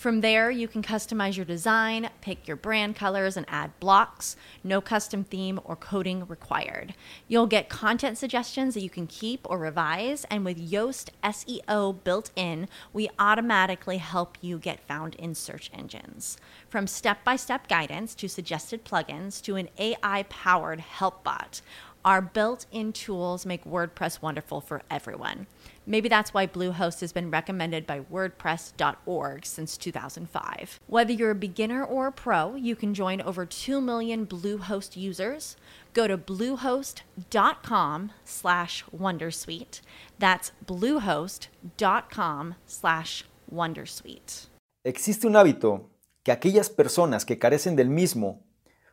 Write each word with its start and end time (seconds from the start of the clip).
From 0.00 0.22
there, 0.22 0.50
you 0.50 0.66
can 0.66 0.82
customize 0.82 1.36
your 1.36 1.44
design, 1.44 2.08
pick 2.22 2.48
your 2.48 2.56
brand 2.56 2.96
colors, 2.96 3.36
and 3.36 3.44
add 3.50 3.78
blocks. 3.80 4.34
No 4.64 4.80
custom 4.80 5.24
theme 5.24 5.60
or 5.62 5.76
coding 5.76 6.26
required. 6.26 6.94
You'll 7.28 7.46
get 7.46 7.68
content 7.68 8.16
suggestions 8.16 8.72
that 8.72 8.80
you 8.80 8.88
can 8.88 9.06
keep 9.06 9.42
or 9.44 9.58
revise, 9.58 10.24
and 10.30 10.42
with 10.42 10.56
Yoast 10.58 11.10
SEO 11.22 12.02
built 12.02 12.30
in, 12.34 12.66
we 12.94 13.10
automatically 13.18 13.98
help 13.98 14.38
you 14.40 14.58
get 14.58 14.80
found 14.80 15.16
in 15.16 15.34
search 15.34 15.70
engines. 15.74 16.38
From 16.70 16.86
step 16.86 17.24
by 17.24 17.34
step 17.34 17.66
guidance 17.66 18.14
to 18.14 18.28
suggested 18.28 18.84
plugins 18.84 19.42
to 19.42 19.56
an 19.56 19.68
AI 19.76 20.22
powered 20.28 20.78
help 20.78 21.24
bot, 21.24 21.62
our 22.04 22.22
built 22.22 22.66
in 22.70 22.92
tools 22.92 23.44
make 23.44 23.64
WordPress 23.64 24.22
wonderful 24.22 24.60
for 24.60 24.82
everyone. 24.88 25.48
Maybe 25.84 26.08
that's 26.08 26.32
why 26.32 26.46
Bluehost 26.46 27.00
has 27.00 27.12
been 27.12 27.28
recommended 27.28 27.88
by 27.88 28.02
WordPress.org 28.02 29.44
since 29.44 29.76
2005. 29.76 30.78
Whether 30.86 31.12
you're 31.12 31.32
a 31.32 31.34
beginner 31.34 31.84
or 31.84 32.06
a 32.06 32.12
pro, 32.12 32.54
you 32.54 32.76
can 32.76 32.94
join 32.94 33.20
over 33.20 33.44
2 33.44 33.80
million 33.80 34.24
Bluehost 34.24 34.96
users. 34.96 35.56
Go 35.92 36.06
to 36.06 36.16
bluehost.com 36.16 38.12
slash 38.24 38.84
wondersuite. 38.96 39.80
That's 40.20 40.52
bluehost.com 40.64 42.54
slash 42.64 43.24
wondersuite. 43.52 44.46
Existe 44.84 45.26
un 45.26 45.34
hábito 45.34 45.89
que 46.30 46.34
aquellas 46.34 46.70
personas 46.70 47.24
que 47.24 47.40
carecen 47.40 47.74
del 47.74 47.90
mismo 47.90 48.44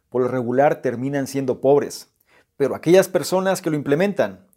por 0.10 0.24
lo 0.24 0.28
regular 0.28 0.82
terminan 0.82 1.28
siendo 1.28 1.62
pobres, 1.62 2.12
pero 2.56 2.74
aquellas 2.74 3.10
personas 3.10 3.62
que 3.62 3.70
lo 3.70 3.76
implementan 3.76 4.48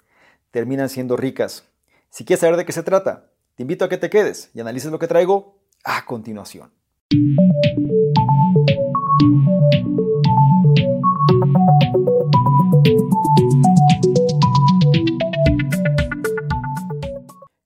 terminan 0.50 0.88
siendo 0.88 1.18
ricas. 1.18 1.64
Si 2.08 2.24
quieres 2.24 2.40
saber 2.40 2.56
de 2.56 2.64
qué 2.64 2.72
se 2.72 2.82
trata, 2.82 3.32
te 3.54 3.64
invito 3.64 3.84
a 3.84 3.90
que 3.90 3.98
te 3.98 4.08
quedes 4.08 4.50
y 4.54 4.60
analices 4.60 4.90
lo 4.90 4.98
que 4.98 5.08
traigo 5.08 5.58
a 5.84 6.06
continuación. 6.06 6.72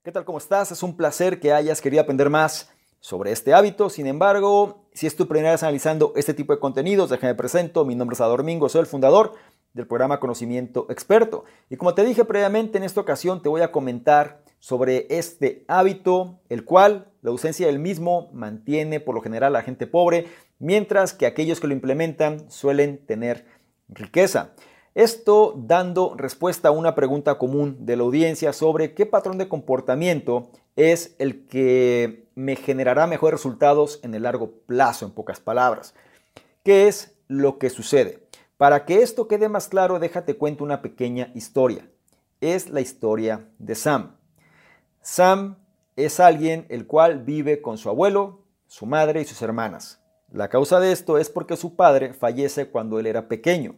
¿Qué 0.03 0.11
tal? 0.11 0.25
¿Cómo 0.25 0.39
estás? 0.39 0.73
Es 0.73 0.83
un 0.83 0.97
placer 0.97 1.39
que 1.39 1.53
hayas 1.53 1.79
querido 1.79 2.03
aprender 2.03 2.29
más 2.29 2.69
sobre 3.05 3.31
este 3.31 3.53
hábito. 3.53 3.91
Sin 3.91 4.07
embargo, 4.07 4.87
si 4.91 5.05
es 5.05 5.15
tu 5.15 5.27
primera 5.27 5.51
vez 5.51 5.61
analizando 5.61 6.11
este 6.15 6.33
tipo 6.33 6.53
de 6.53 6.59
contenidos, 6.59 7.11
déjame 7.11 7.35
presento. 7.35 7.85
Mi 7.85 7.93
nombre 7.93 8.15
es 8.15 8.21
Ador 8.21 8.39
Domingo, 8.39 8.67
soy 8.67 8.81
el 8.81 8.87
fundador 8.87 9.33
del 9.73 9.85
programa 9.85 10.19
Conocimiento 10.19 10.87
Experto. 10.89 11.43
Y 11.69 11.77
como 11.77 11.93
te 11.93 12.03
dije 12.03 12.25
previamente, 12.25 12.79
en 12.79 12.83
esta 12.83 13.01
ocasión 13.01 13.43
te 13.43 13.49
voy 13.49 13.61
a 13.61 13.71
comentar 13.71 14.41
sobre 14.57 15.05
este 15.11 15.65
hábito, 15.67 16.39
el 16.49 16.65
cual 16.65 17.11
la 17.21 17.29
ausencia 17.29 17.67
del 17.67 17.77
mismo 17.77 18.31
mantiene 18.33 18.99
por 18.99 19.13
lo 19.13 19.21
general 19.21 19.55
a 19.55 19.59
la 19.59 19.63
gente 19.63 19.85
pobre, 19.85 20.25
mientras 20.57 21.13
que 21.13 21.27
aquellos 21.27 21.59
que 21.59 21.67
lo 21.67 21.73
implementan 21.73 22.49
suelen 22.49 23.05
tener 23.05 23.45
riqueza. 23.87 24.55
Esto 24.95 25.53
dando 25.55 26.15
respuesta 26.17 26.69
a 26.69 26.71
una 26.71 26.95
pregunta 26.95 27.37
común 27.37 27.85
de 27.85 27.97
la 27.97 28.03
audiencia 28.03 28.51
sobre 28.51 28.95
qué 28.95 29.05
patrón 29.05 29.37
de 29.37 29.47
comportamiento 29.47 30.49
es 30.75 31.15
el 31.19 31.47
que 31.47 32.27
me 32.35 32.55
generará 32.55 33.07
mejores 33.07 33.39
resultados 33.39 33.99
en 34.03 34.13
el 34.13 34.23
largo 34.23 34.51
plazo, 34.65 35.05
en 35.05 35.11
pocas 35.11 35.39
palabras. 35.39 35.93
¿Qué 36.63 36.87
es 36.87 37.15
lo 37.27 37.57
que 37.57 37.69
sucede? 37.69 38.27
Para 38.57 38.85
que 38.85 39.01
esto 39.01 39.27
quede 39.27 39.49
más 39.49 39.67
claro, 39.67 39.99
déjate 39.99 40.37
cuento 40.37 40.63
una 40.63 40.81
pequeña 40.81 41.31
historia. 41.35 41.89
Es 42.41 42.69
la 42.69 42.81
historia 42.81 43.49
de 43.59 43.75
Sam. 43.75 44.17
Sam 45.01 45.57
es 45.95 46.19
alguien 46.19 46.65
el 46.69 46.87
cual 46.87 47.23
vive 47.23 47.61
con 47.61 47.77
su 47.77 47.89
abuelo, 47.89 48.45
su 48.67 48.85
madre 48.85 49.21
y 49.21 49.25
sus 49.25 49.41
hermanas. 49.41 50.01
La 50.31 50.49
causa 50.49 50.79
de 50.79 50.91
esto 50.91 51.17
es 51.17 51.29
porque 51.29 51.55
su 51.55 51.75
padre 51.75 52.13
fallece 52.13 52.69
cuando 52.69 52.99
él 52.99 53.05
era 53.05 53.27
pequeño. 53.27 53.75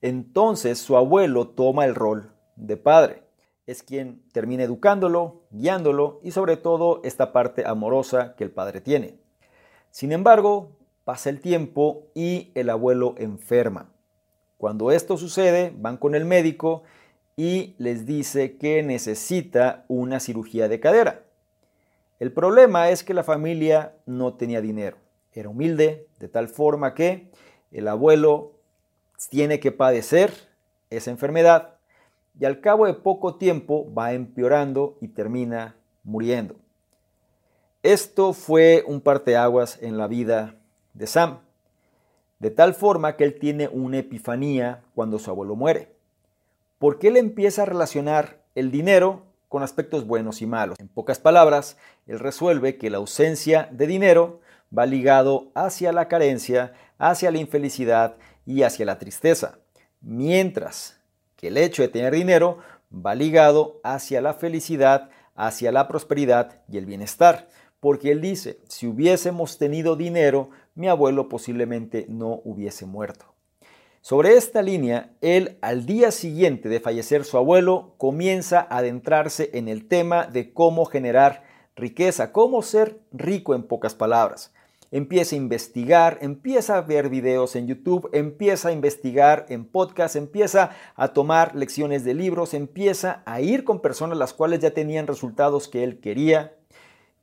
Entonces 0.00 0.78
su 0.78 0.96
abuelo 0.96 1.48
toma 1.48 1.84
el 1.84 1.94
rol 1.94 2.32
de 2.56 2.76
padre. 2.76 3.22
Es 3.70 3.84
quien 3.84 4.20
termina 4.32 4.64
educándolo, 4.64 5.42
guiándolo 5.52 6.18
y 6.24 6.32
sobre 6.32 6.56
todo 6.56 7.00
esta 7.04 7.32
parte 7.32 7.64
amorosa 7.64 8.34
que 8.34 8.42
el 8.42 8.50
padre 8.50 8.80
tiene. 8.80 9.14
Sin 9.92 10.10
embargo, 10.10 10.72
pasa 11.04 11.30
el 11.30 11.40
tiempo 11.40 12.08
y 12.12 12.50
el 12.56 12.68
abuelo 12.68 13.14
enferma. 13.16 13.92
Cuando 14.58 14.90
esto 14.90 15.16
sucede, 15.16 15.72
van 15.78 15.98
con 15.98 16.16
el 16.16 16.24
médico 16.24 16.82
y 17.36 17.76
les 17.78 18.06
dice 18.06 18.56
que 18.56 18.82
necesita 18.82 19.84
una 19.86 20.18
cirugía 20.18 20.66
de 20.66 20.80
cadera. 20.80 21.22
El 22.18 22.32
problema 22.32 22.90
es 22.90 23.04
que 23.04 23.14
la 23.14 23.22
familia 23.22 23.94
no 24.04 24.34
tenía 24.34 24.60
dinero. 24.60 24.96
Era 25.32 25.48
humilde, 25.48 26.08
de 26.18 26.26
tal 26.26 26.48
forma 26.48 26.92
que 26.92 27.30
el 27.70 27.86
abuelo 27.86 28.50
tiene 29.28 29.60
que 29.60 29.70
padecer 29.70 30.32
esa 30.90 31.12
enfermedad 31.12 31.76
y 32.38 32.44
al 32.44 32.60
cabo 32.60 32.86
de 32.86 32.94
poco 32.94 33.36
tiempo 33.36 33.92
va 33.92 34.12
empeorando 34.12 34.96
y 35.00 35.08
termina 35.08 35.76
muriendo. 36.04 36.56
Esto 37.82 38.32
fue 38.32 38.84
un 38.86 39.00
parteaguas 39.00 39.78
en 39.80 39.98
la 39.98 40.06
vida 40.06 40.56
de 40.94 41.06
Sam, 41.06 41.38
de 42.38 42.50
tal 42.50 42.74
forma 42.74 43.16
que 43.16 43.24
él 43.24 43.38
tiene 43.38 43.68
una 43.68 43.98
epifanía 43.98 44.82
cuando 44.94 45.18
su 45.18 45.30
abuelo 45.30 45.56
muere 45.56 46.00
porque 46.80 47.08
él 47.08 47.18
empieza 47.18 47.62
a 47.62 47.66
relacionar 47.66 48.40
el 48.54 48.70
dinero 48.70 49.26
con 49.50 49.62
aspectos 49.62 50.06
buenos 50.06 50.40
y 50.40 50.46
malos. 50.46 50.80
En 50.80 50.88
pocas 50.88 51.18
palabras, 51.18 51.76
él 52.06 52.18
resuelve 52.18 52.78
que 52.78 52.88
la 52.88 52.96
ausencia 52.96 53.68
de 53.70 53.86
dinero 53.86 54.40
va 54.76 54.86
ligado 54.86 55.50
hacia 55.54 55.92
la 55.92 56.08
carencia, 56.08 56.72
hacia 56.96 57.30
la 57.30 57.38
infelicidad 57.38 58.16
y 58.46 58.62
hacia 58.62 58.86
la 58.86 58.98
tristeza, 58.98 59.58
mientras 60.00 60.98
que 61.40 61.48
el 61.48 61.56
hecho 61.56 61.80
de 61.80 61.88
tener 61.88 62.12
dinero 62.12 62.58
va 62.94 63.14
ligado 63.14 63.80
hacia 63.82 64.20
la 64.20 64.34
felicidad, 64.34 65.08
hacia 65.34 65.72
la 65.72 65.88
prosperidad 65.88 66.60
y 66.68 66.76
el 66.76 66.84
bienestar. 66.84 67.48
Porque 67.80 68.12
él 68.12 68.20
dice, 68.20 68.58
si 68.68 68.86
hubiésemos 68.86 69.56
tenido 69.56 69.96
dinero, 69.96 70.50
mi 70.74 70.86
abuelo 70.88 71.30
posiblemente 71.30 72.04
no 72.10 72.42
hubiese 72.44 72.84
muerto. 72.84 73.24
Sobre 74.02 74.34
esta 74.34 74.60
línea, 74.60 75.14
él 75.22 75.56
al 75.62 75.86
día 75.86 76.10
siguiente 76.10 76.68
de 76.68 76.80
fallecer 76.80 77.24
su 77.24 77.38
abuelo 77.38 77.94
comienza 77.96 78.60
a 78.60 78.78
adentrarse 78.78 79.50
en 79.54 79.68
el 79.68 79.88
tema 79.88 80.26
de 80.26 80.52
cómo 80.52 80.84
generar 80.84 81.44
riqueza, 81.74 82.32
cómo 82.32 82.60
ser 82.60 83.00
rico 83.12 83.54
en 83.54 83.62
pocas 83.62 83.94
palabras. 83.94 84.52
Empieza 84.90 85.36
a 85.36 85.38
investigar, 85.38 86.18
empieza 86.20 86.76
a 86.76 86.80
ver 86.80 87.08
videos 87.08 87.54
en 87.54 87.68
YouTube, 87.68 88.10
empieza 88.12 88.70
a 88.70 88.72
investigar 88.72 89.46
en 89.48 89.64
podcast, 89.64 90.16
empieza 90.16 90.70
a 90.96 91.08
tomar 91.08 91.54
lecciones 91.54 92.04
de 92.04 92.14
libros, 92.14 92.54
empieza 92.54 93.22
a 93.24 93.40
ir 93.40 93.64
con 93.64 93.80
personas 93.80 94.18
las 94.18 94.32
cuales 94.32 94.60
ya 94.60 94.72
tenían 94.72 95.06
resultados 95.06 95.68
que 95.68 95.84
él 95.84 96.00
quería 96.00 96.56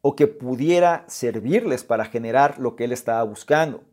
o 0.02 0.16
que 0.16 0.28
pudiera 0.28 1.04
servirles 1.08 1.84
para 1.84 2.06
generar 2.06 2.58
lo 2.60 2.76
que 2.76 2.86
él 2.86 2.94
estaba 2.94 3.24
buscando. 3.24 3.84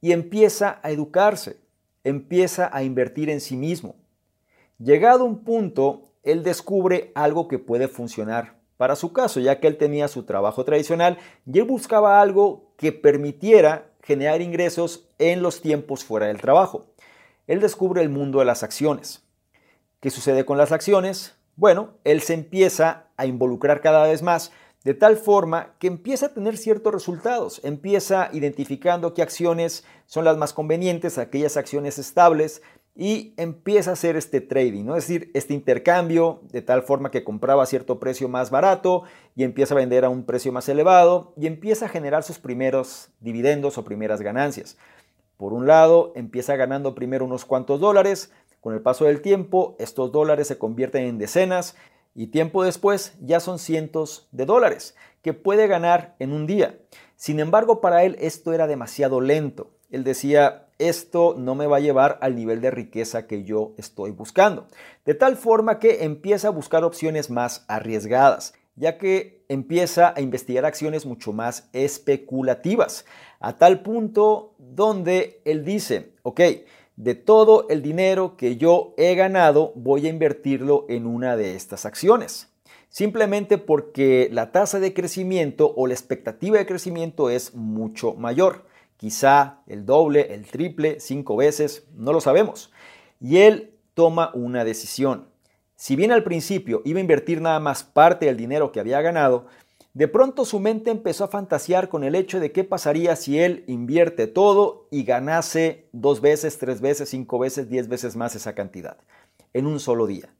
Y 0.00 0.12
empieza 0.12 0.80
a 0.82 0.90
educarse 0.90 1.56
empieza 2.06 2.70
a 2.72 2.84
invertir 2.84 3.28
en 3.30 3.40
sí 3.40 3.56
mismo. 3.56 3.96
Llegado 4.78 5.24
un 5.24 5.42
punto, 5.42 6.12
él 6.22 6.44
descubre 6.44 7.10
algo 7.16 7.48
que 7.48 7.58
puede 7.58 7.88
funcionar 7.88 8.55
para 8.76 8.96
su 8.96 9.12
caso, 9.12 9.40
ya 9.40 9.60
que 9.60 9.66
él 9.66 9.76
tenía 9.76 10.08
su 10.08 10.24
trabajo 10.24 10.64
tradicional 10.64 11.18
y 11.46 11.58
él 11.58 11.64
buscaba 11.64 12.20
algo 12.20 12.72
que 12.76 12.92
permitiera 12.92 13.90
generar 14.02 14.40
ingresos 14.40 15.08
en 15.18 15.42
los 15.42 15.60
tiempos 15.60 16.04
fuera 16.04 16.26
del 16.26 16.40
trabajo. 16.40 16.86
Él 17.46 17.60
descubre 17.60 18.02
el 18.02 18.08
mundo 18.08 18.40
de 18.40 18.44
las 18.44 18.62
acciones. 18.62 19.24
¿Qué 20.00 20.10
sucede 20.10 20.44
con 20.44 20.58
las 20.58 20.72
acciones? 20.72 21.36
Bueno, 21.56 21.94
él 22.04 22.20
se 22.20 22.34
empieza 22.34 23.06
a 23.16 23.26
involucrar 23.26 23.80
cada 23.80 24.06
vez 24.06 24.22
más 24.22 24.52
de 24.84 24.94
tal 24.94 25.16
forma 25.16 25.74
que 25.80 25.88
empieza 25.88 26.26
a 26.26 26.32
tener 26.32 26.56
ciertos 26.56 26.94
resultados, 26.94 27.60
empieza 27.64 28.30
identificando 28.32 29.14
qué 29.14 29.22
acciones 29.22 29.84
son 30.06 30.24
las 30.24 30.36
más 30.36 30.52
convenientes, 30.52 31.18
aquellas 31.18 31.56
acciones 31.56 31.98
estables, 31.98 32.62
y 32.98 33.34
empieza 33.36 33.90
a 33.90 33.92
hacer 33.92 34.16
este 34.16 34.40
trading, 34.40 34.84
¿no? 34.84 34.96
es 34.96 35.06
decir, 35.06 35.30
este 35.34 35.52
intercambio 35.52 36.40
de 36.50 36.62
tal 36.62 36.82
forma 36.82 37.10
que 37.10 37.24
compraba 37.24 37.62
a 37.62 37.66
cierto 37.66 38.00
precio 38.00 38.26
más 38.26 38.50
barato 38.50 39.02
y 39.34 39.44
empieza 39.44 39.74
a 39.74 39.76
vender 39.76 40.06
a 40.06 40.08
un 40.08 40.24
precio 40.24 40.50
más 40.50 40.66
elevado 40.70 41.34
y 41.36 41.46
empieza 41.46 41.86
a 41.86 41.88
generar 41.90 42.22
sus 42.22 42.38
primeros 42.38 43.10
dividendos 43.20 43.76
o 43.76 43.84
primeras 43.84 44.22
ganancias. 44.22 44.78
Por 45.36 45.52
un 45.52 45.66
lado, 45.66 46.14
empieza 46.16 46.56
ganando 46.56 46.94
primero 46.94 47.26
unos 47.26 47.44
cuantos 47.44 47.80
dólares, 47.80 48.32
con 48.60 48.72
el 48.72 48.80
paso 48.80 49.04
del 49.04 49.20
tiempo 49.20 49.76
estos 49.78 50.10
dólares 50.10 50.48
se 50.48 50.56
convierten 50.56 51.04
en 51.04 51.18
decenas 51.18 51.76
y 52.14 52.28
tiempo 52.28 52.64
después 52.64 53.14
ya 53.20 53.40
son 53.40 53.58
cientos 53.58 54.26
de 54.32 54.46
dólares 54.46 54.96
que 55.20 55.34
puede 55.34 55.66
ganar 55.66 56.16
en 56.18 56.32
un 56.32 56.46
día. 56.46 56.78
Sin 57.14 57.40
embargo, 57.40 57.82
para 57.82 58.04
él 58.04 58.16
esto 58.20 58.54
era 58.54 58.66
demasiado 58.66 59.20
lento. 59.20 59.72
Él 59.90 60.02
decía, 60.02 60.65
esto 60.78 61.34
no 61.38 61.54
me 61.54 61.66
va 61.66 61.78
a 61.78 61.80
llevar 61.80 62.18
al 62.20 62.36
nivel 62.36 62.60
de 62.60 62.70
riqueza 62.70 63.26
que 63.26 63.44
yo 63.44 63.72
estoy 63.78 64.10
buscando. 64.10 64.66
De 65.04 65.14
tal 65.14 65.36
forma 65.36 65.78
que 65.78 66.04
empieza 66.04 66.48
a 66.48 66.52
buscar 66.52 66.84
opciones 66.84 67.30
más 67.30 67.64
arriesgadas, 67.68 68.54
ya 68.74 68.98
que 68.98 69.44
empieza 69.48 70.12
a 70.16 70.20
investigar 70.20 70.64
acciones 70.64 71.06
mucho 71.06 71.32
más 71.32 71.68
especulativas, 71.72 73.06
a 73.40 73.56
tal 73.56 73.82
punto 73.82 74.54
donde 74.58 75.40
él 75.44 75.64
dice, 75.64 76.12
ok, 76.22 76.40
de 76.96 77.14
todo 77.14 77.68
el 77.68 77.82
dinero 77.82 78.36
que 78.36 78.56
yo 78.56 78.94
he 78.96 79.14
ganado 79.14 79.72
voy 79.76 80.06
a 80.06 80.10
invertirlo 80.10 80.86
en 80.88 81.06
una 81.06 81.36
de 81.36 81.54
estas 81.54 81.84
acciones. 81.84 82.48
Simplemente 82.88 83.58
porque 83.58 84.28
la 84.32 84.52
tasa 84.52 84.80
de 84.80 84.94
crecimiento 84.94 85.74
o 85.76 85.86
la 85.86 85.94
expectativa 85.94 86.56
de 86.56 86.66
crecimiento 86.66 87.28
es 87.28 87.54
mucho 87.54 88.14
mayor 88.14 88.64
quizá 88.96 89.60
el 89.66 89.84
doble, 89.86 90.34
el 90.34 90.46
triple, 90.46 91.00
cinco 91.00 91.36
veces, 91.36 91.86
no 91.94 92.12
lo 92.12 92.20
sabemos. 92.20 92.72
Y 93.20 93.38
él 93.38 93.74
toma 93.94 94.30
una 94.34 94.64
decisión. 94.64 95.28
Si 95.74 95.96
bien 95.96 96.12
al 96.12 96.24
principio 96.24 96.82
iba 96.84 96.98
a 96.98 97.02
invertir 97.02 97.40
nada 97.40 97.60
más 97.60 97.84
parte 97.84 98.26
del 98.26 98.36
dinero 98.36 98.72
que 98.72 98.80
había 98.80 99.00
ganado, 99.02 99.46
de 99.92 100.08
pronto 100.08 100.44
su 100.44 100.60
mente 100.60 100.90
empezó 100.90 101.24
a 101.24 101.28
fantasear 101.28 101.88
con 101.88 102.04
el 102.04 102.14
hecho 102.14 102.38
de 102.38 102.52
qué 102.52 102.64
pasaría 102.64 103.16
si 103.16 103.38
él 103.38 103.64
invierte 103.66 104.26
todo 104.26 104.88
y 104.90 105.04
ganase 105.04 105.88
dos 105.92 106.20
veces, 106.20 106.58
tres 106.58 106.82
veces, 106.82 107.08
cinco 107.08 107.38
veces, 107.38 107.70
diez 107.70 107.88
veces 107.88 108.14
más 108.16 108.34
esa 108.34 108.54
cantidad 108.54 108.98
en 109.54 109.66
un 109.66 109.80
solo 109.80 110.06
día. 110.06 110.34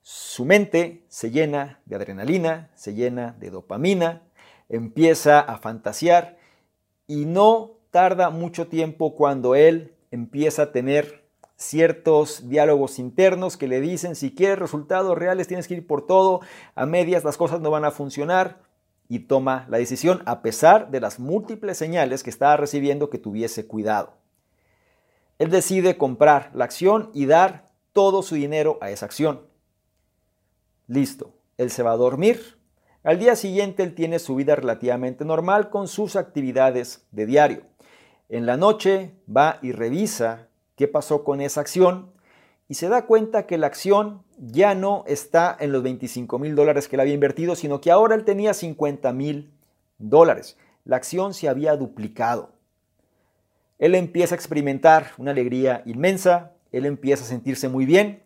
Su 0.00 0.46
mente 0.46 1.04
se 1.08 1.30
llena 1.30 1.80
de 1.84 1.96
adrenalina, 1.96 2.70
se 2.74 2.94
llena 2.94 3.36
de 3.38 3.50
dopamina, 3.50 4.22
empieza 4.70 5.40
a 5.40 5.58
fantasear 5.58 6.38
y 7.06 7.26
no 7.26 7.72
tarda 7.90 8.30
mucho 8.30 8.68
tiempo 8.68 9.14
cuando 9.14 9.54
él 9.54 9.94
empieza 10.10 10.62
a 10.62 10.72
tener 10.72 11.22
ciertos 11.56 12.48
diálogos 12.48 12.98
internos 12.98 13.56
que 13.56 13.68
le 13.68 13.80
dicen 13.80 14.16
si 14.16 14.34
quieres 14.34 14.58
resultados 14.58 15.16
reales 15.16 15.46
tienes 15.46 15.68
que 15.68 15.74
ir 15.74 15.86
por 15.86 16.06
todo, 16.06 16.40
a 16.74 16.86
medias 16.86 17.24
las 17.24 17.36
cosas 17.36 17.60
no 17.60 17.70
van 17.70 17.84
a 17.84 17.90
funcionar 17.90 18.60
y 19.08 19.20
toma 19.20 19.66
la 19.68 19.78
decisión 19.78 20.22
a 20.26 20.42
pesar 20.42 20.90
de 20.90 21.00
las 21.00 21.20
múltiples 21.20 21.76
señales 21.76 22.22
que 22.22 22.30
estaba 22.30 22.56
recibiendo 22.56 23.10
que 23.10 23.18
tuviese 23.18 23.66
cuidado. 23.66 24.14
Él 25.38 25.50
decide 25.50 25.98
comprar 25.98 26.50
la 26.54 26.64
acción 26.64 27.10
y 27.14 27.26
dar 27.26 27.66
todo 27.92 28.22
su 28.22 28.36
dinero 28.36 28.78
a 28.80 28.90
esa 28.90 29.06
acción. 29.06 29.46
Listo, 30.86 31.34
él 31.58 31.70
se 31.70 31.82
va 31.82 31.92
a 31.92 31.96
dormir 31.96 32.58
al 33.04 33.18
día 33.18 33.34
siguiente 33.34 33.82
él 33.82 33.94
tiene 33.94 34.18
su 34.18 34.36
vida 34.36 34.54
relativamente 34.54 35.24
normal 35.24 35.70
con 35.70 35.88
sus 35.88 36.14
actividades 36.14 37.06
de 37.10 37.26
diario. 37.26 37.62
En 38.28 38.46
la 38.46 38.56
noche 38.56 39.14
va 39.34 39.58
y 39.60 39.72
revisa 39.72 40.48
qué 40.76 40.86
pasó 40.86 41.24
con 41.24 41.40
esa 41.40 41.60
acción 41.60 42.12
y 42.68 42.74
se 42.74 42.88
da 42.88 43.06
cuenta 43.06 43.46
que 43.46 43.58
la 43.58 43.66
acción 43.66 44.22
ya 44.38 44.74
no 44.74 45.04
está 45.06 45.56
en 45.58 45.72
los 45.72 45.82
25 45.82 46.38
mil 46.38 46.54
dólares 46.54 46.88
que 46.88 46.96
él 46.96 47.00
había 47.00 47.14
invertido, 47.14 47.56
sino 47.56 47.80
que 47.80 47.90
ahora 47.90 48.14
él 48.14 48.24
tenía 48.24 48.54
50 48.54 49.12
mil 49.12 49.52
dólares. 49.98 50.56
La 50.84 50.96
acción 50.96 51.34
se 51.34 51.48
había 51.48 51.76
duplicado. 51.76 52.52
Él 53.78 53.96
empieza 53.96 54.34
a 54.34 54.38
experimentar 54.38 55.08
una 55.18 55.32
alegría 55.32 55.82
inmensa, 55.86 56.52
él 56.70 56.86
empieza 56.86 57.24
a 57.24 57.26
sentirse 57.26 57.68
muy 57.68 57.84
bien 57.84 58.22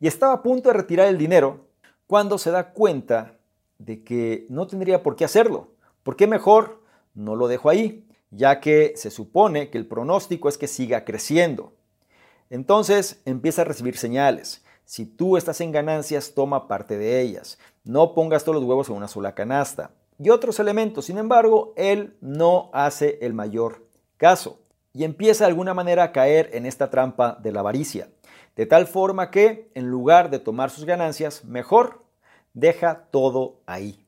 y 0.00 0.08
estaba 0.08 0.34
a 0.34 0.42
punto 0.42 0.68
de 0.68 0.74
retirar 0.74 1.06
el 1.06 1.16
dinero 1.16 1.68
cuando 2.06 2.38
se 2.38 2.50
da 2.50 2.72
cuenta 2.72 3.35
de 3.78 4.02
que 4.04 4.46
no 4.48 4.66
tendría 4.66 5.02
por 5.02 5.16
qué 5.16 5.24
hacerlo. 5.24 5.68
¿Por 6.02 6.16
qué 6.16 6.26
mejor 6.26 6.82
no 7.14 7.36
lo 7.36 7.48
dejo 7.48 7.68
ahí? 7.68 8.06
Ya 8.30 8.60
que 8.60 8.92
se 8.96 9.10
supone 9.10 9.70
que 9.70 9.78
el 9.78 9.86
pronóstico 9.86 10.48
es 10.48 10.58
que 10.58 10.66
siga 10.66 11.04
creciendo. 11.04 11.72
Entonces 12.50 13.22
empieza 13.24 13.62
a 13.62 13.64
recibir 13.64 13.96
señales. 13.96 14.64
Si 14.84 15.04
tú 15.04 15.36
estás 15.36 15.60
en 15.60 15.72
ganancias, 15.72 16.32
toma 16.34 16.68
parte 16.68 16.96
de 16.96 17.20
ellas. 17.20 17.58
No 17.84 18.14
pongas 18.14 18.44
todos 18.44 18.56
los 18.56 18.64
huevos 18.64 18.88
en 18.88 18.96
una 18.96 19.08
sola 19.08 19.34
canasta. 19.34 19.90
Y 20.18 20.30
otros 20.30 20.60
elementos, 20.60 21.06
sin 21.06 21.18
embargo, 21.18 21.74
él 21.76 22.16
no 22.20 22.70
hace 22.72 23.18
el 23.20 23.34
mayor 23.34 23.84
caso. 24.16 24.60
Y 24.92 25.04
empieza 25.04 25.44
de 25.44 25.50
alguna 25.50 25.74
manera 25.74 26.04
a 26.04 26.12
caer 26.12 26.50
en 26.52 26.66
esta 26.66 26.88
trampa 26.88 27.36
de 27.42 27.52
la 27.52 27.60
avaricia. 27.60 28.08
De 28.54 28.64
tal 28.64 28.86
forma 28.86 29.30
que, 29.30 29.70
en 29.74 29.88
lugar 29.88 30.30
de 30.30 30.38
tomar 30.38 30.70
sus 30.70 30.84
ganancias, 30.86 31.44
mejor 31.44 32.05
deja 32.56 33.06
todo 33.10 33.60
ahí. 33.66 34.04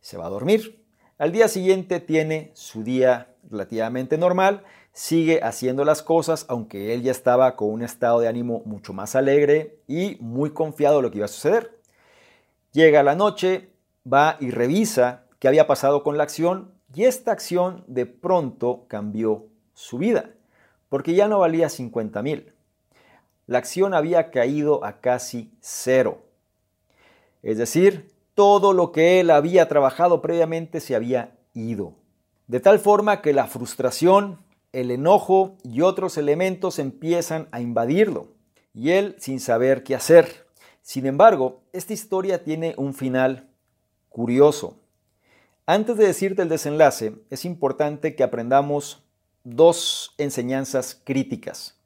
Se 0.00 0.18
va 0.18 0.26
a 0.26 0.30
dormir. 0.30 0.84
Al 1.18 1.32
día 1.32 1.48
siguiente 1.48 2.00
tiene 2.00 2.50
su 2.54 2.82
día 2.82 3.34
relativamente 3.48 4.18
normal, 4.18 4.64
sigue 4.92 5.40
haciendo 5.42 5.84
las 5.84 6.02
cosas, 6.02 6.46
aunque 6.48 6.92
él 6.92 7.02
ya 7.02 7.12
estaba 7.12 7.56
con 7.56 7.70
un 7.70 7.82
estado 7.82 8.20
de 8.20 8.28
ánimo 8.28 8.62
mucho 8.64 8.92
más 8.92 9.14
alegre 9.14 9.78
y 9.86 10.16
muy 10.20 10.50
confiado 10.50 10.96
de 10.96 11.02
lo 11.02 11.10
que 11.10 11.18
iba 11.18 11.26
a 11.26 11.28
suceder. 11.28 11.78
Llega 12.72 13.02
la 13.02 13.14
noche, 13.14 13.70
va 14.10 14.36
y 14.40 14.50
revisa 14.50 15.24
qué 15.38 15.48
había 15.48 15.66
pasado 15.66 16.02
con 16.02 16.18
la 16.18 16.24
acción 16.24 16.72
y 16.92 17.04
esta 17.04 17.30
acción 17.30 17.84
de 17.86 18.06
pronto 18.06 18.86
cambió 18.88 19.46
su 19.74 19.98
vida, 19.98 20.30
porque 20.88 21.14
ya 21.14 21.28
no 21.28 21.38
valía 21.38 21.68
50 21.68 22.20
mil. 22.22 22.52
La 23.46 23.58
acción 23.58 23.94
había 23.94 24.30
caído 24.30 24.84
a 24.84 25.00
casi 25.00 25.52
cero. 25.60 26.29
Es 27.42 27.58
decir, 27.58 28.10
todo 28.34 28.72
lo 28.72 28.92
que 28.92 29.20
él 29.20 29.30
había 29.30 29.68
trabajado 29.68 30.22
previamente 30.22 30.80
se 30.80 30.94
había 30.94 31.36
ido. 31.54 31.94
De 32.46 32.60
tal 32.60 32.78
forma 32.78 33.22
que 33.22 33.32
la 33.32 33.46
frustración, 33.46 34.38
el 34.72 34.90
enojo 34.90 35.56
y 35.62 35.80
otros 35.82 36.18
elementos 36.18 36.78
empiezan 36.78 37.48
a 37.52 37.60
invadirlo. 37.60 38.28
Y 38.74 38.90
él 38.90 39.16
sin 39.18 39.40
saber 39.40 39.82
qué 39.82 39.94
hacer. 39.94 40.46
Sin 40.82 41.06
embargo, 41.06 41.62
esta 41.72 41.92
historia 41.92 42.44
tiene 42.44 42.74
un 42.76 42.94
final 42.94 43.48
curioso. 44.08 44.76
Antes 45.66 45.96
de 45.96 46.06
decirte 46.06 46.42
el 46.42 46.48
desenlace, 46.48 47.14
es 47.30 47.44
importante 47.44 48.16
que 48.16 48.22
aprendamos 48.22 49.04
dos 49.44 50.14
enseñanzas 50.18 51.00
críticas, 51.04 51.78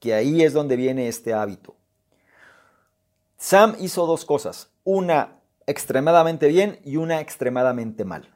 que 0.00 0.14
ahí 0.14 0.42
es 0.42 0.52
donde 0.52 0.76
viene 0.76 1.08
este 1.08 1.34
hábito. 1.34 1.74
Sam 3.36 3.76
hizo 3.78 4.06
dos 4.06 4.24
cosas 4.24 4.70
una 4.86 5.40
extremadamente 5.66 6.46
bien 6.46 6.78
y 6.84 6.96
una 6.96 7.20
extremadamente 7.20 8.04
mal. 8.04 8.30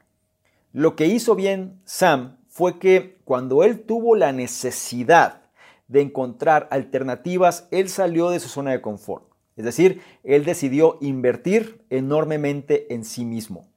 Lo 0.73 0.95
que 0.95 1.07
hizo 1.07 1.33
bien 1.33 1.81
Sam 1.85 2.37
fue 2.49 2.77
que 2.77 3.17
cuando 3.23 3.63
él 3.63 3.81
tuvo 3.81 4.15
la 4.15 4.33
necesidad 4.33 5.43
de 5.87 6.01
encontrar 6.01 6.67
alternativas, 6.69 7.67
él 7.71 7.89
salió 7.89 8.29
de 8.29 8.41
su 8.41 8.49
zona 8.49 8.71
de 8.71 8.81
confort. 8.81 9.31
Es 9.55 9.63
decir, 9.63 10.01
él 10.23 10.43
decidió 10.43 10.97
invertir 11.01 11.83
enormemente 11.89 12.93
en 12.93 13.05
sí 13.05 13.25
mismo. 13.25 13.67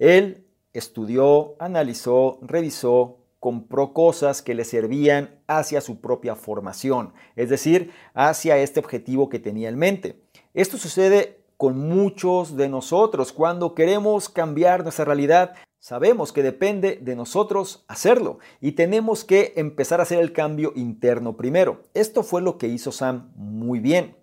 Él 0.00 0.46
estudió, 0.72 1.54
analizó, 1.60 2.38
revisó, 2.42 3.18
compró 3.38 3.92
cosas 3.92 4.42
que 4.42 4.54
le 4.54 4.64
servían 4.64 5.40
hacia 5.46 5.80
su 5.80 6.00
propia 6.00 6.34
formación, 6.36 7.14
es 7.36 7.48
decir, 7.48 7.92
hacia 8.14 8.58
este 8.58 8.80
objetivo 8.80 9.28
que 9.28 9.38
tenía 9.38 9.68
en 9.68 9.78
mente. 9.78 10.20
Esto 10.52 10.76
sucede 10.76 11.39
con 11.60 11.78
muchos 11.78 12.56
de 12.56 12.70
nosotros. 12.70 13.34
Cuando 13.34 13.74
queremos 13.74 14.30
cambiar 14.30 14.82
nuestra 14.82 15.04
realidad, 15.04 15.52
sabemos 15.78 16.32
que 16.32 16.42
depende 16.42 16.98
de 17.02 17.14
nosotros 17.14 17.84
hacerlo 17.86 18.38
y 18.62 18.72
tenemos 18.72 19.24
que 19.24 19.52
empezar 19.56 20.00
a 20.00 20.04
hacer 20.04 20.20
el 20.20 20.32
cambio 20.32 20.72
interno 20.74 21.36
primero. 21.36 21.82
Esto 21.92 22.22
fue 22.22 22.40
lo 22.40 22.56
que 22.56 22.68
hizo 22.68 22.92
Sam 22.92 23.30
muy 23.36 23.78
bien. 23.78 24.16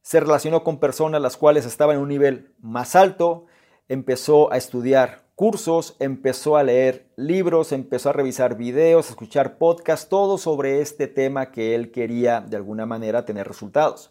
Se 0.00 0.18
relacionó 0.18 0.64
con 0.64 0.80
personas 0.80 1.20
las 1.20 1.36
cuales 1.36 1.66
estaban 1.66 1.96
en 1.96 2.02
un 2.02 2.08
nivel 2.08 2.54
más 2.58 2.96
alto, 2.96 3.44
empezó 3.88 4.50
a 4.50 4.56
estudiar 4.56 5.26
cursos, 5.34 5.94
empezó 5.98 6.56
a 6.56 6.62
leer 6.62 7.12
libros, 7.16 7.72
empezó 7.72 8.08
a 8.08 8.14
revisar 8.14 8.56
videos, 8.56 9.08
a 9.08 9.10
escuchar 9.10 9.58
podcasts, 9.58 10.08
todo 10.08 10.38
sobre 10.38 10.80
este 10.80 11.06
tema 11.06 11.52
que 11.52 11.74
él 11.74 11.90
quería 11.90 12.40
de 12.40 12.56
alguna 12.56 12.86
manera 12.86 13.26
tener 13.26 13.46
resultados. 13.46 14.10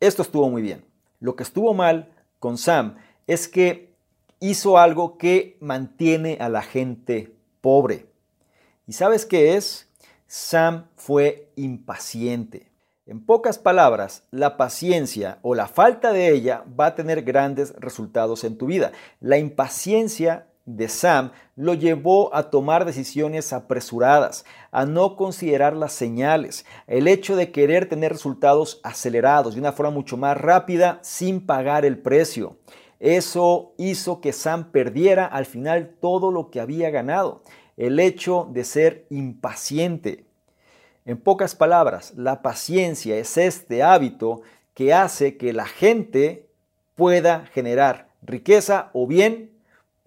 Esto 0.00 0.22
estuvo 0.22 0.48
muy 0.48 0.62
bien. 0.62 0.88
Lo 1.20 1.36
que 1.36 1.42
estuvo 1.42 1.74
mal 1.74 2.12
con 2.38 2.58
Sam 2.58 2.96
es 3.26 3.48
que 3.48 3.94
hizo 4.40 4.78
algo 4.78 5.18
que 5.18 5.56
mantiene 5.60 6.38
a 6.40 6.48
la 6.48 6.62
gente 6.62 7.34
pobre. 7.60 8.06
¿Y 8.86 8.92
sabes 8.92 9.26
qué 9.26 9.56
es? 9.56 9.88
Sam 10.26 10.86
fue 10.96 11.50
impaciente. 11.56 12.70
En 13.06 13.24
pocas 13.24 13.58
palabras, 13.58 14.24
la 14.30 14.58
paciencia 14.58 15.38
o 15.40 15.54
la 15.54 15.66
falta 15.66 16.12
de 16.12 16.28
ella 16.30 16.64
va 16.78 16.86
a 16.86 16.94
tener 16.94 17.22
grandes 17.22 17.74
resultados 17.78 18.44
en 18.44 18.58
tu 18.58 18.66
vida. 18.66 18.92
La 19.20 19.38
impaciencia 19.38 20.46
de 20.68 20.88
Sam 20.88 21.32
lo 21.56 21.72
llevó 21.72 22.34
a 22.34 22.50
tomar 22.50 22.84
decisiones 22.84 23.54
apresuradas, 23.54 24.44
a 24.70 24.84
no 24.84 25.16
considerar 25.16 25.74
las 25.74 25.92
señales, 25.92 26.66
el 26.86 27.08
hecho 27.08 27.36
de 27.36 27.50
querer 27.50 27.88
tener 27.88 28.12
resultados 28.12 28.80
acelerados 28.82 29.54
de 29.54 29.60
una 29.60 29.72
forma 29.72 29.90
mucho 29.90 30.18
más 30.18 30.36
rápida 30.36 30.98
sin 31.02 31.44
pagar 31.44 31.86
el 31.86 31.98
precio. 31.98 32.58
Eso 33.00 33.72
hizo 33.78 34.20
que 34.20 34.32
Sam 34.32 34.70
perdiera 34.70 35.24
al 35.24 35.46
final 35.46 35.94
todo 36.00 36.30
lo 36.30 36.50
que 36.50 36.60
había 36.60 36.90
ganado, 36.90 37.42
el 37.78 37.98
hecho 37.98 38.48
de 38.52 38.64
ser 38.64 39.06
impaciente. 39.08 40.26
En 41.06 41.16
pocas 41.16 41.54
palabras, 41.54 42.12
la 42.16 42.42
paciencia 42.42 43.16
es 43.16 43.38
este 43.38 43.82
hábito 43.82 44.42
que 44.74 44.92
hace 44.92 45.38
que 45.38 45.54
la 45.54 45.66
gente 45.66 46.46
pueda 46.94 47.46
generar 47.46 48.08
riqueza 48.20 48.90
o 48.92 49.06
bien 49.06 49.57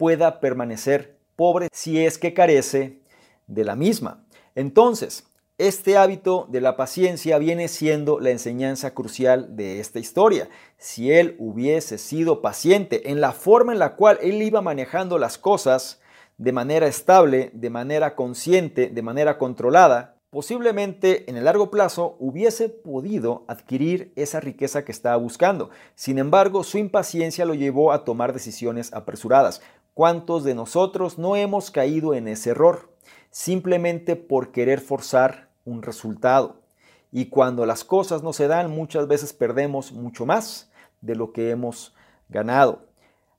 pueda 0.02 0.40
permanecer 0.40 1.16
pobre 1.36 1.68
si 1.70 2.04
es 2.04 2.18
que 2.18 2.34
carece 2.34 2.98
de 3.46 3.64
la 3.64 3.76
misma. 3.76 4.24
Entonces, 4.56 5.28
este 5.58 5.96
hábito 5.96 6.48
de 6.50 6.60
la 6.60 6.76
paciencia 6.76 7.38
viene 7.38 7.68
siendo 7.68 8.18
la 8.18 8.30
enseñanza 8.30 8.94
crucial 8.94 9.54
de 9.54 9.78
esta 9.78 10.00
historia. 10.00 10.48
Si 10.76 11.12
él 11.12 11.36
hubiese 11.38 11.98
sido 11.98 12.42
paciente 12.42 13.12
en 13.12 13.20
la 13.20 13.30
forma 13.30 13.74
en 13.74 13.78
la 13.78 13.94
cual 13.94 14.18
él 14.22 14.42
iba 14.42 14.60
manejando 14.60 15.18
las 15.18 15.38
cosas 15.38 16.00
de 16.36 16.50
manera 16.50 16.88
estable, 16.88 17.52
de 17.54 17.70
manera 17.70 18.16
consciente, 18.16 18.88
de 18.88 19.02
manera 19.02 19.38
controlada, 19.38 20.16
posiblemente 20.30 21.30
en 21.30 21.36
el 21.36 21.44
largo 21.44 21.70
plazo 21.70 22.16
hubiese 22.18 22.70
podido 22.70 23.44
adquirir 23.46 24.12
esa 24.16 24.40
riqueza 24.40 24.84
que 24.84 24.90
estaba 24.90 25.14
buscando. 25.16 25.70
Sin 25.94 26.18
embargo, 26.18 26.64
su 26.64 26.78
impaciencia 26.78 27.44
lo 27.44 27.54
llevó 27.54 27.92
a 27.92 28.04
tomar 28.04 28.32
decisiones 28.32 28.92
apresuradas. 28.94 29.60
¿Cuántos 29.94 30.42
de 30.44 30.54
nosotros 30.54 31.18
no 31.18 31.36
hemos 31.36 31.70
caído 31.70 32.14
en 32.14 32.26
ese 32.26 32.50
error? 32.50 32.88
Simplemente 33.30 34.16
por 34.16 34.50
querer 34.50 34.80
forzar 34.80 35.50
un 35.66 35.82
resultado. 35.82 36.62
Y 37.10 37.26
cuando 37.26 37.66
las 37.66 37.84
cosas 37.84 38.22
no 38.22 38.32
se 38.32 38.48
dan, 38.48 38.70
muchas 38.70 39.06
veces 39.06 39.34
perdemos 39.34 39.92
mucho 39.92 40.24
más 40.24 40.70
de 41.02 41.14
lo 41.14 41.32
que 41.32 41.50
hemos 41.50 41.94
ganado. 42.30 42.86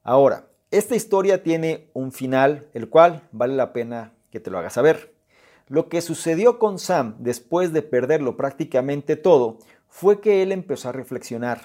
Ahora, 0.03 0.45
esta 0.69 0.95
historia 0.95 1.41
tiene 1.41 1.89
un 1.93 2.11
final, 2.11 2.67
el 2.75 2.87
cual 2.87 3.27
vale 3.31 3.55
la 3.55 3.73
pena 3.73 4.13
que 4.29 4.39
te 4.39 4.51
lo 4.51 4.59
hagas 4.59 4.73
saber. 4.73 5.11
Lo 5.67 5.89
que 5.89 6.01
sucedió 6.01 6.59
con 6.59 6.77
Sam 6.77 7.15
después 7.17 7.73
de 7.73 7.81
perderlo 7.81 8.37
prácticamente 8.37 9.15
todo 9.15 9.57
fue 9.89 10.21
que 10.21 10.43
él 10.43 10.51
empezó 10.51 10.89
a 10.89 10.91
reflexionar 10.91 11.61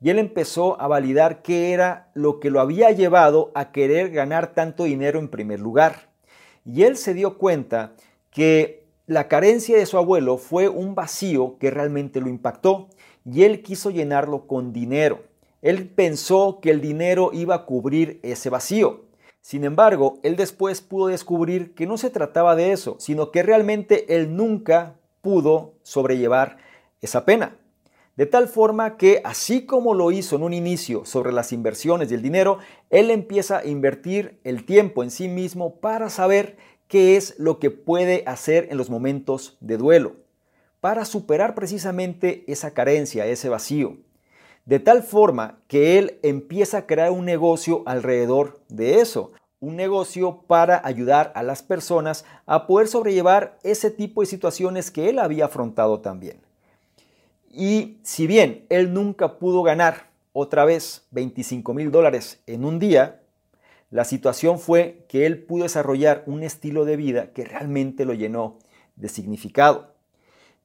y 0.00 0.10
él 0.10 0.18
empezó 0.18 0.80
a 0.80 0.88
validar 0.88 1.42
qué 1.42 1.72
era 1.72 2.10
lo 2.14 2.38
que 2.40 2.50
lo 2.50 2.60
había 2.60 2.90
llevado 2.90 3.50
a 3.54 3.72
querer 3.72 4.10
ganar 4.10 4.52
tanto 4.54 4.84
dinero 4.84 5.18
en 5.18 5.28
primer 5.28 5.60
lugar. 5.60 6.10
Y 6.64 6.82
él 6.82 6.96
se 6.96 7.14
dio 7.14 7.38
cuenta 7.38 7.92
que 8.30 8.84
la 9.06 9.28
carencia 9.28 9.78
de 9.78 9.86
su 9.86 9.96
abuelo 9.96 10.36
fue 10.36 10.68
un 10.68 10.94
vacío 10.94 11.56
que 11.58 11.70
realmente 11.70 12.20
lo 12.20 12.28
impactó 12.28 12.88
y 13.24 13.44
él 13.44 13.62
quiso 13.62 13.90
llenarlo 13.90 14.46
con 14.46 14.72
dinero. 14.72 15.20
Él 15.62 15.88
pensó 15.88 16.60
que 16.60 16.70
el 16.70 16.80
dinero 16.80 17.30
iba 17.32 17.54
a 17.54 17.64
cubrir 17.64 18.20
ese 18.22 18.50
vacío. 18.50 19.04
Sin 19.40 19.64
embargo, 19.64 20.18
él 20.22 20.36
después 20.36 20.80
pudo 20.80 21.06
descubrir 21.06 21.74
que 21.74 21.86
no 21.86 21.98
se 21.98 22.10
trataba 22.10 22.56
de 22.56 22.72
eso, 22.72 22.96
sino 22.98 23.30
que 23.30 23.42
realmente 23.42 24.16
él 24.16 24.36
nunca 24.36 24.96
pudo 25.22 25.74
sobrellevar 25.82 26.58
esa 27.00 27.24
pena. 27.24 27.56
De 28.16 28.24
tal 28.24 28.48
forma 28.48 28.96
que, 28.96 29.20
así 29.24 29.66
como 29.66 29.92
lo 29.92 30.10
hizo 30.10 30.36
en 30.36 30.42
un 30.42 30.54
inicio 30.54 31.04
sobre 31.04 31.32
las 31.32 31.52
inversiones 31.52 32.10
y 32.10 32.14
el 32.14 32.22
dinero, 32.22 32.58
él 32.88 33.10
empieza 33.10 33.58
a 33.58 33.66
invertir 33.66 34.40
el 34.42 34.64
tiempo 34.64 35.02
en 35.02 35.10
sí 35.10 35.28
mismo 35.28 35.80
para 35.80 36.08
saber 36.08 36.56
qué 36.88 37.18
es 37.18 37.38
lo 37.38 37.58
que 37.58 37.70
puede 37.70 38.22
hacer 38.26 38.68
en 38.70 38.78
los 38.78 38.88
momentos 38.88 39.58
de 39.60 39.76
duelo, 39.76 40.16
para 40.80 41.04
superar 41.04 41.54
precisamente 41.54 42.50
esa 42.50 42.72
carencia, 42.72 43.26
ese 43.26 43.50
vacío. 43.50 43.98
De 44.64 44.80
tal 44.80 45.02
forma 45.02 45.60
que 45.68 45.98
él 45.98 46.18
empieza 46.22 46.78
a 46.78 46.86
crear 46.86 47.10
un 47.10 47.26
negocio 47.26 47.82
alrededor 47.84 48.62
de 48.68 49.00
eso, 49.00 49.32
un 49.60 49.76
negocio 49.76 50.42
para 50.46 50.80
ayudar 50.84 51.32
a 51.34 51.42
las 51.42 51.62
personas 51.62 52.24
a 52.46 52.66
poder 52.66 52.88
sobrellevar 52.88 53.58
ese 53.62 53.90
tipo 53.90 54.22
de 54.22 54.26
situaciones 54.26 54.90
que 54.90 55.10
él 55.10 55.18
había 55.18 55.44
afrontado 55.44 56.00
también. 56.00 56.45
Y 57.58 58.00
si 58.02 58.26
bien 58.26 58.66
él 58.68 58.92
nunca 58.92 59.38
pudo 59.38 59.62
ganar 59.62 60.10
otra 60.34 60.66
vez 60.66 61.06
25 61.12 61.72
mil 61.72 61.90
dólares 61.90 62.42
en 62.46 62.66
un 62.66 62.78
día, 62.78 63.22
la 63.90 64.04
situación 64.04 64.58
fue 64.58 65.06
que 65.08 65.24
él 65.24 65.42
pudo 65.42 65.62
desarrollar 65.62 66.22
un 66.26 66.42
estilo 66.42 66.84
de 66.84 66.96
vida 66.96 67.32
que 67.32 67.46
realmente 67.46 68.04
lo 68.04 68.12
llenó 68.12 68.58
de 68.96 69.08
significado. 69.08 69.94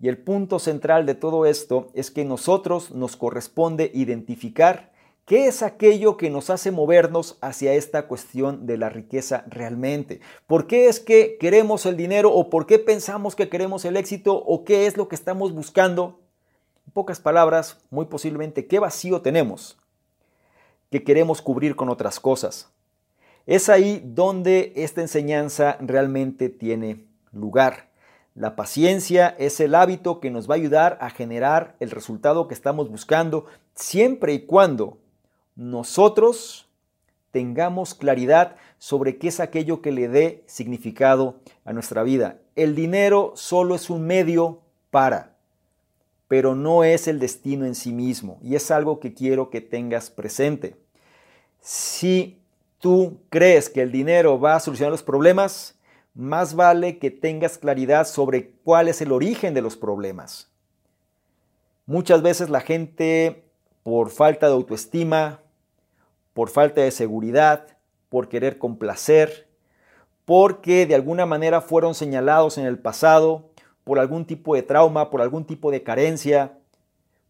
Y 0.02 0.10
el 0.10 0.18
punto 0.18 0.60
central 0.60 1.06
de 1.06 1.16
todo 1.16 1.46
esto 1.46 1.92
es 1.94 2.12
que 2.12 2.26
nosotros 2.26 2.92
nos 2.92 3.16
corresponde 3.16 3.90
identificar 3.94 4.92
qué 5.24 5.48
es 5.48 5.64
aquello 5.64 6.18
que 6.18 6.30
nos 6.30 6.50
hace 6.50 6.72
movernos 6.72 7.38
hacia 7.40 7.72
esta 7.72 8.10
cuestión 8.10 8.66
de 8.66 8.78
la 8.78 8.90
riqueza 8.90 9.46
realmente. 9.48 10.20
¿Por 10.46 10.68
qué 10.68 10.90
es 10.90 11.00
que 11.00 11.38
queremos 11.40 11.86
el 11.86 11.96
dinero 11.96 12.34
o 12.34 12.50
por 12.50 12.66
qué 12.66 12.80
pensamos 12.80 13.38
que 13.38 13.48
queremos 13.48 13.86
el 13.86 13.96
éxito 13.96 14.36
o 14.36 14.66
qué 14.66 14.88
es 14.88 14.98
lo 14.98 15.08
que 15.08 15.16
estamos 15.16 15.54
buscando 15.54 16.20
en 16.86 16.94
pocas 16.94 17.20
palabras, 17.20 17.78
muy 17.90 18.06
posiblemente, 18.06 18.68
¿qué 18.68 18.80
vacío 18.80 19.22
tenemos 19.22 19.78
que 20.90 21.04
queremos 21.04 21.42
cubrir 21.42 21.76
con 21.76 21.90
otras 21.90 22.20
cosas? 22.20 22.72
Es 23.46 23.70
ahí 23.70 24.02
donde 24.06 24.74
esta 24.76 25.02
enseñanza 25.02 25.78
realmente 25.80 26.50
tiene 26.50 27.06
lugar. 27.32 27.90
La 28.36 28.56
paciencia 28.56 29.36
es 29.40 29.60
el 29.60 29.76
hábito 29.76 30.20
que 30.20 30.32
nos 30.32 30.50
va 30.50 30.54
a 30.56 30.58
ayudar 30.58 30.98
a 31.02 31.10
generar 31.10 31.76
el 31.80 31.92
resultado 31.92 32.48
que 32.48 32.54
estamos 32.54 32.90
buscando 32.90 33.46
siempre 33.76 34.34
y 34.34 34.46
cuando 34.46 35.00
nosotros 35.56 36.70
tengamos 37.32 37.94
claridad 37.94 38.56
sobre 38.78 39.18
qué 39.18 39.30
es 39.30 39.40
aquello 39.40 39.82
que 39.82 39.92
le 39.92 40.08
dé 40.08 40.44
significado 40.48 41.40
a 41.66 41.74
nuestra 41.74 42.04
vida. 42.04 42.40
El 42.56 42.76
dinero 42.76 43.34
solo 43.36 43.76
es 43.76 43.90
un 43.90 44.06
medio 44.06 44.62
para 44.92 45.31
pero 46.32 46.56
no 46.56 46.86
es 46.86 47.10
el 47.10 47.20
destino 47.20 47.66
en 47.66 47.76
sí 47.76 47.92
mismo. 47.92 48.40
Y 48.42 48.56
es 48.56 48.72
algo 48.72 49.02
que 49.02 49.14
quiero 49.14 49.50
que 49.50 49.60
tengas 49.60 50.10
presente. 50.10 50.78
Si 51.60 52.40
tú 52.80 53.18
crees 53.30 53.68
que 53.68 53.82
el 53.82 53.92
dinero 53.92 54.40
va 54.40 54.56
a 54.56 54.62
solucionar 54.62 54.94
los 54.94 55.04
problemas, 55.04 55.78
más 56.14 56.56
vale 56.56 57.00
que 57.00 57.12
tengas 57.12 57.58
claridad 57.58 58.08
sobre 58.08 58.52
cuál 58.64 58.88
es 58.88 59.02
el 59.02 59.12
origen 59.12 59.54
de 59.54 59.62
los 59.62 59.76
problemas. 59.76 60.50
Muchas 61.86 62.22
veces 62.22 62.50
la 62.50 62.62
gente, 62.62 63.44
por 63.84 64.10
falta 64.10 64.48
de 64.48 64.54
autoestima, 64.54 65.42
por 66.34 66.48
falta 66.48 66.80
de 66.80 66.92
seguridad, 66.92 67.68
por 68.08 68.30
querer 68.30 68.58
complacer, 68.58 69.50
porque 70.24 70.86
de 70.86 70.96
alguna 70.96 71.26
manera 71.26 71.60
fueron 71.60 71.94
señalados 71.94 72.58
en 72.58 72.66
el 72.66 72.80
pasado, 72.80 73.51
por 73.84 74.00
algún 74.00 74.26
tipo 74.26 74.56
de 74.56 74.64
trauma, 74.64 75.10
por 75.10 75.22
algún 75.22 75.46
tipo 75.46 75.72
de 75.72 75.84
carencia, 75.84 76.58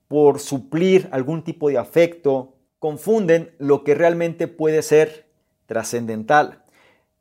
por 0.08 0.40
suplir 0.40 1.08
algún 1.12 1.44
tipo 1.44 1.70
de 1.70 1.78
afecto, 1.78 2.54
confunden 2.80 3.56
lo 3.60 3.84
que 3.84 3.96
realmente 3.96 4.48
puede 4.48 4.82
ser 4.82 5.28
trascendental. 5.68 6.64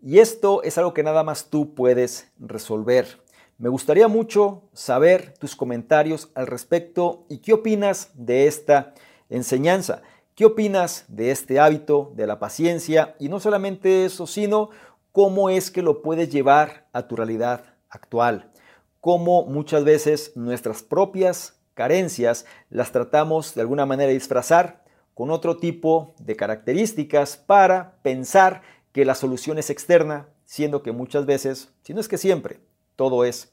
Y 0.01 0.19
esto 0.19 0.63
es 0.63 0.79
algo 0.79 0.95
que 0.95 1.03
nada 1.03 1.23
más 1.23 1.51
tú 1.51 1.75
puedes 1.75 2.33
resolver. 2.39 3.21
Me 3.59 3.69
gustaría 3.69 4.09
mucho 4.09 4.63
saber 4.73 5.35
tus 5.39 5.55
comentarios 5.55 6.31
al 6.35 6.47
respecto 6.47 7.27
y 7.29 7.39
qué 7.39 7.53
opinas 7.53 8.11
de 8.15 8.47
esta 8.47 8.95
enseñanza. 9.29 10.03
¿Qué 10.35 10.47
opinas 10.47 11.05
de 11.09 11.31
este 11.31 11.61
hábito 11.61 12.13
de 12.17 12.27
la 12.27 12.39
paciencia? 12.39 13.15
Y 13.21 13.29
no 13.29 13.39
solamente 13.39 14.07
eso, 14.07 14.27
sino 14.27 14.71
cómo 15.13 15.51
es 15.51 15.71
que 15.71 15.83
lo 15.83 16.01
puedes 16.01 16.31
llevar 16.31 16.89
a 16.93 17.07
tu 17.07 17.17
realidad 17.17 17.65
actual 17.91 18.50
cómo 19.01 19.47
muchas 19.47 19.85
veces 19.85 20.33
nuestras 20.37 20.83
propias 20.83 21.59
carencias 21.75 22.45
las 22.69 22.93
tratamos 22.93 23.55
de 23.55 23.63
alguna 23.63 23.87
manera 23.87 24.09
de 24.09 24.15
disfrazar 24.15 24.85
con 25.15 25.31
otro 25.31 25.57
tipo 25.57 26.15
de 26.19 26.37
características 26.37 27.37
para 27.37 27.97
pensar 28.03 28.63
que 28.93 29.05
la 29.05 29.15
solución 29.15 29.59
es 29.59 29.71
externa, 29.71 30.29
siendo 30.45 30.83
que 30.83 30.93
muchas 30.93 31.27
veces, 31.27 31.73
si 31.83 31.95
no 31.95 32.01
es 32.01 32.09
que 32.09 32.19
siempre, 32.19 32.61
todo 32.97 33.25
es 33.25 33.53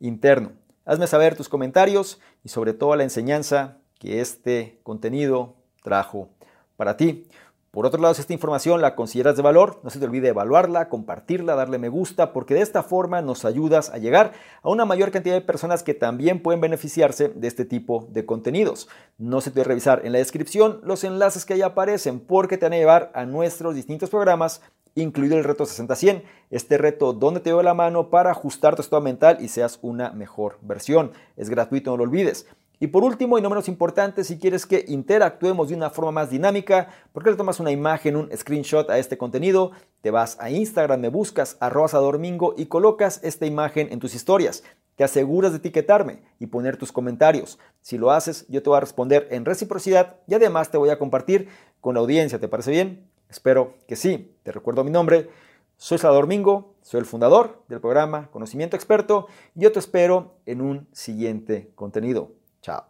interno. 0.00 0.52
Hazme 0.84 1.06
saber 1.06 1.36
tus 1.36 1.48
comentarios 1.48 2.20
y 2.44 2.48
sobre 2.48 2.72
todo 2.72 2.96
la 2.96 3.02
enseñanza 3.02 3.78
que 3.98 4.20
este 4.20 4.80
contenido 4.82 5.56
trajo 5.82 6.30
para 6.76 6.96
ti. 6.96 7.26
Por 7.70 7.84
otro 7.84 8.00
lado, 8.00 8.14
si 8.14 8.22
esta 8.22 8.32
información 8.32 8.80
la 8.80 8.94
consideras 8.94 9.36
de 9.36 9.42
valor, 9.42 9.80
no 9.82 9.90
se 9.90 9.98
te 9.98 10.06
olvide 10.06 10.28
evaluarla, 10.28 10.88
compartirla, 10.88 11.54
darle 11.54 11.78
me 11.78 11.90
gusta, 11.90 12.32
porque 12.32 12.54
de 12.54 12.62
esta 12.62 12.82
forma 12.82 13.20
nos 13.20 13.44
ayudas 13.44 13.90
a 13.90 13.98
llegar 13.98 14.32
a 14.62 14.70
una 14.70 14.86
mayor 14.86 15.10
cantidad 15.10 15.34
de 15.34 15.42
personas 15.42 15.82
que 15.82 15.92
también 15.92 16.42
pueden 16.42 16.62
beneficiarse 16.62 17.28
de 17.28 17.46
este 17.46 17.66
tipo 17.66 18.08
de 18.10 18.24
contenidos. 18.24 18.88
No 19.18 19.42
se 19.42 19.50
te 19.50 19.60
olvide 19.60 19.68
revisar 19.68 20.06
en 20.06 20.12
la 20.12 20.18
descripción 20.18 20.80
los 20.82 21.04
enlaces 21.04 21.44
que 21.44 21.54
ahí 21.54 21.62
aparecen, 21.62 22.20
porque 22.20 22.56
te 22.56 22.64
van 22.64 22.72
a 22.72 22.78
llevar 22.78 23.12
a 23.14 23.26
nuestros 23.26 23.74
distintos 23.74 24.08
programas 24.08 24.62
incluido 24.94 25.36
el 25.36 25.44
reto 25.44 25.64
60-100, 25.64 26.22
este 26.50 26.78
reto 26.78 27.12
donde 27.12 27.40
te 27.40 27.50
veo 27.50 27.62
la 27.62 27.74
mano 27.74 28.10
para 28.10 28.30
ajustar 28.30 28.76
tu 28.76 28.82
estado 28.82 29.02
mental 29.02 29.38
y 29.40 29.48
seas 29.48 29.78
una 29.82 30.10
mejor 30.10 30.58
versión. 30.62 31.12
Es 31.36 31.50
gratuito, 31.50 31.90
no 31.90 31.98
lo 31.98 32.04
olvides. 32.04 32.46
Y 32.80 32.88
por 32.88 33.02
último, 33.02 33.38
y 33.38 33.42
no 33.42 33.50
menos 33.50 33.66
importante, 33.66 34.22
si 34.22 34.38
quieres 34.38 34.64
que 34.64 34.84
interactuemos 34.86 35.68
de 35.68 35.74
una 35.74 35.90
forma 35.90 36.12
más 36.12 36.30
dinámica, 36.30 36.88
¿por 37.12 37.24
qué 37.24 37.30
le 37.30 37.36
tomas 37.36 37.58
una 37.58 37.72
imagen, 37.72 38.14
un 38.14 38.30
screenshot 38.36 38.88
a 38.88 38.98
este 38.98 39.18
contenido? 39.18 39.72
Te 40.00 40.12
vas 40.12 40.36
a 40.40 40.50
Instagram, 40.50 41.00
me 41.00 41.08
buscas 41.08 41.56
arroba 41.58 41.98
domingo 41.98 42.54
y 42.56 42.66
colocas 42.66 43.20
esta 43.24 43.46
imagen 43.46 43.88
en 43.90 43.98
tus 43.98 44.14
historias. 44.14 44.62
Te 44.94 45.02
aseguras 45.02 45.50
de 45.52 45.58
etiquetarme 45.58 46.22
y 46.38 46.46
poner 46.46 46.76
tus 46.76 46.92
comentarios. 46.92 47.58
Si 47.80 47.98
lo 47.98 48.12
haces, 48.12 48.46
yo 48.48 48.62
te 48.62 48.70
voy 48.70 48.76
a 48.76 48.80
responder 48.80 49.26
en 49.30 49.44
reciprocidad 49.44 50.16
y 50.28 50.34
además 50.34 50.70
te 50.70 50.78
voy 50.78 50.90
a 50.90 50.98
compartir 50.98 51.48
con 51.80 51.94
la 51.94 52.00
audiencia. 52.00 52.38
¿Te 52.38 52.48
parece 52.48 52.70
bien? 52.70 53.08
Espero 53.28 53.74
que 53.88 53.96
sí. 53.96 54.34
Te 54.44 54.52
recuerdo 54.52 54.84
mi 54.84 54.90
nombre. 54.90 55.30
Soy 55.76 55.98
Salvador 55.98 56.26
Mingo, 56.26 56.74
soy 56.82 56.98
el 56.98 57.06
fundador 57.06 57.62
del 57.68 57.80
programa 57.80 58.28
Conocimiento 58.32 58.74
Experto 58.74 59.28
y 59.54 59.60
yo 59.60 59.70
te 59.70 59.78
espero 59.78 60.34
en 60.44 60.60
un 60.60 60.88
siguiente 60.90 61.70
contenido. 61.76 62.32
Chao. 62.68 62.84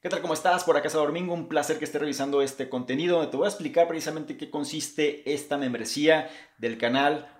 ¿Qué 0.00 0.08
tal? 0.08 0.22
¿Cómo 0.22 0.32
estás? 0.32 0.62
Por 0.62 0.76
acá 0.76 0.86
es 0.86 0.94
Domingo, 0.94 1.34
un 1.34 1.48
placer 1.48 1.76
que 1.80 1.86
estés 1.86 2.00
revisando 2.00 2.40
este 2.40 2.68
contenido 2.68 3.16
donde 3.16 3.32
te 3.32 3.36
voy 3.36 3.46
a 3.46 3.48
explicar 3.48 3.88
precisamente 3.88 4.36
qué 4.36 4.48
consiste 4.48 5.28
esta 5.34 5.58
membresía 5.58 6.30
del 6.58 6.78
canal 6.78 7.39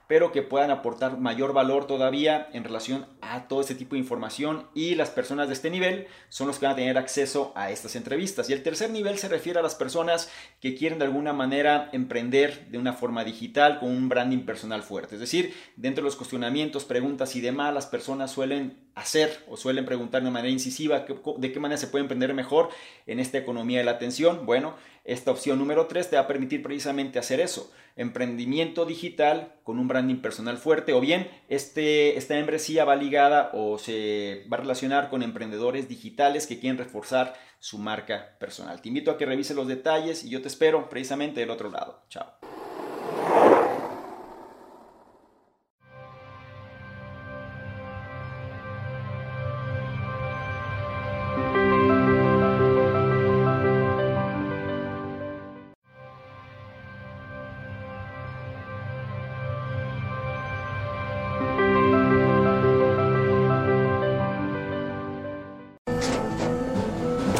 pero 0.11 0.33
que 0.33 0.41
puedan 0.41 0.71
aportar 0.71 1.19
mayor 1.19 1.53
valor 1.53 1.87
todavía 1.87 2.49
en 2.51 2.65
relación 2.65 3.05
a 3.21 3.47
todo 3.47 3.61
este 3.61 3.75
tipo 3.75 3.95
de 3.95 3.99
información 3.99 4.67
y 4.73 4.95
las 4.95 5.09
personas 5.09 5.47
de 5.47 5.53
este 5.53 5.69
nivel 5.69 6.07
son 6.27 6.47
los 6.47 6.59
que 6.59 6.65
van 6.65 6.73
a 6.73 6.75
tener 6.75 6.97
acceso 6.97 7.53
a 7.55 7.71
estas 7.71 7.95
entrevistas. 7.95 8.49
Y 8.49 8.51
el 8.51 8.61
tercer 8.61 8.89
nivel 8.89 9.17
se 9.17 9.29
refiere 9.29 9.59
a 9.59 9.63
las 9.63 9.75
personas 9.75 10.29
que 10.59 10.75
quieren 10.75 10.99
de 10.99 11.05
alguna 11.05 11.31
manera 11.31 11.87
emprender 11.93 12.67
de 12.67 12.77
una 12.77 12.91
forma 12.91 13.23
digital 13.23 13.79
con 13.79 13.87
un 13.87 14.09
branding 14.09 14.39
personal 14.39 14.83
fuerte. 14.83 15.15
Es 15.15 15.21
decir, 15.21 15.53
dentro 15.77 16.01
de 16.01 16.07
los 16.07 16.17
cuestionamientos, 16.17 16.83
preguntas 16.83 17.33
y 17.37 17.39
demás, 17.39 17.73
las 17.73 17.85
personas 17.85 18.31
suelen 18.31 18.90
hacer 18.95 19.43
o 19.47 19.57
suelen 19.57 19.85
preguntar 19.85 20.23
de 20.23 20.31
manera 20.31 20.51
incisiva 20.51 21.05
de 21.37 21.51
qué 21.51 21.59
manera 21.59 21.77
se 21.77 21.87
puede 21.87 22.03
emprender 22.03 22.33
mejor 22.33 22.69
en 23.07 23.19
esta 23.19 23.37
economía 23.37 23.79
de 23.79 23.85
la 23.85 23.91
atención. 23.91 24.45
Bueno, 24.45 24.75
esta 25.03 25.31
opción 25.31 25.57
número 25.57 25.87
3 25.87 26.09
te 26.09 26.15
va 26.15 26.23
a 26.23 26.27
permitir 26.27 26.61
precisamente 26.61 27.17
hacer 27.17 27.39
eso, 27.39 27.71
emprendimiento 27.95 28.85
digital 28.85 29.53
con 29.63 29.79
un 29.79 29.87
branding 29.87 30.21
personal 30.21 30.57
fuerte 30.57 30.93
o 30.93 31.01
bien 31.01 31.29
este, 31.49 32.17
esta 32.17 32.35
membresía 32.35 32.85
va 32.85 32.95
ligada 32.95 33.49
o 33.53 33.77
se 33.77 34.45
va 34.51 34.57
a 34.57 34.61
relacionar 34.61 35.09
con 35.09 35.23
emprendedores 35.23 35.87
digitales 35.87 36.45
que 36.45 36.59
quieren 36.59 36.77
reforzar 36.77 37.33
su 37.59 37.77
marca 37.77 38.35
personal. 38.39 38.81
Te 38.81 38.89
invito 38.89 39.11
a 39.11 39.17
que 39.17 39.25
revise 39.25 39.53
los 39.53 39.67
detalles 39.67 40.23
y 40.23 40.29
yo 40.29 40.41
te 40.41 40.47
espero 40.47 40.89
precisamente 40.89 41.39
del 41.39 41.51
otro 41.51 41.69
lado. 41.69 42.03
Chao. 42.09 42.60